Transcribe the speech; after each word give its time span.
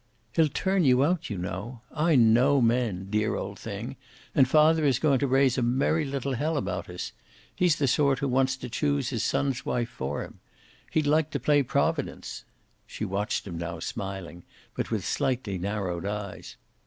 "He'll 0.35 0.49
turn 0.49 0.83
you 0.83 1.03
out, 1.03 1.29
you 1.29 1.37
know. 1.37 1.81
I 1.93 2.15
know 2.15 2.59
men, 2.59 3.05
dear 3.11 3.35
old 3.35 3.59
thing, 3.59 3.97
and 4.33 4.47
father 4.49 4.83
is 4.83 4.97
going 4.97 5.19
to 5.19 5.27
raise 5.27 5.59
a 5.59 5.61
merry 5.61 6.05
little 6.05 6.33
hell 6.33 6.57
about 6.57 6.89
us. 6.89 7.11
He's 7.55 7.75
the 7.75 7.87
sort 7.87 8.17
who 8.17 8.27
wants 8.27 8.57
to 8.57 8.67
choose 8.67 9.09
his 9.09 9.23
son's 9.23 9.63
wife 9.63 9.89
for 9.89 10.23
him. 10.23 10.39
He'd 10.89 11.05
like 11.05 11.29
to 11.29 11.39
play 11.39 11.61
Providence." 11.61 12.45
She 12.87 13.05
watched 13.05 13.45
him, 13.45 13.63
smiling, 13.79 14.41
but 14.73 14.89
with 14.89 15.05
slightly 15.05 15.59
narrowed 15.59 16.07
eyes. 16.07 16.57